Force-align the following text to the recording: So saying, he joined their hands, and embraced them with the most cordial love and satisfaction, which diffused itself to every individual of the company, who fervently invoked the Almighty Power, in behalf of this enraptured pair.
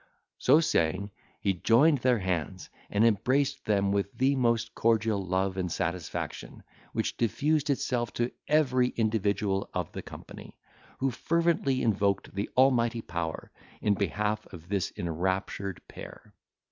So 0.39 0.59
saying, 0.61 1.11
he 1.41 1.53
joined 1.53 1.99
their 1.99 2.17
hands, 2.17 2.71
and 2.89 3.05
embraced 3.05 3.65
them 3.65 3.91
with 3.91 4.11
the 4.17 4.35
most 4.35 4.73
cordial 4.73 5.23
love 5.23 5.57
and 5.57 5.71
satisfaction, 5.71 6.63
which 6.91 7.17
diffused 7.17 7.69
itself 7.69 8.11
to 8.13 8.31
every 8.47 8.87
individual 8.97 9.69
of 9.75 9.91
the 9.91 10.01
company, 10.01 10.57
who 10.97 11.11
fervently 11.11 11.83
invoked 11.83 12.33
the 12.33 12.49
Almighty 12.57 13.03
Power, 13.03 13.51
in 13.79 13.93
behalf 13.93 14.51
of 14.51 14.69
this 14.69 14.91
enraptured 14.97 15.83
pair. 15.87 16.33